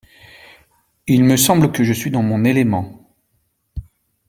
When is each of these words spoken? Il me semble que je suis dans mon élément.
Il 1.05 1.23
me 1.23 1.37
semble 1.37 1.71
que 1.71 1.83
je 1.83 1.93
suis 1.93 2.09
dans 2.09 2.23
mon 2.23 2.43
élément. 2.43 3.07